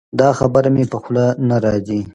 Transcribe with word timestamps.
دا 0.19 0.29
خبره 0.39 0.69
مې 0.75 0.83
په 0.91 0.97
خوله 1.03 1.25
نه 1.47 1.55
راځي. 1.65 2.01